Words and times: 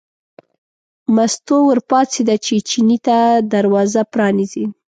مستو 1.15 1.57
ور 1.65 1.79
پاڅېده 1.89 2.35
چې 2.45 2.55
چیني 2.69 2.97
ته 3.05 3.17
دروازه 3.53 4.01
پرانیزي. 4.13 4.65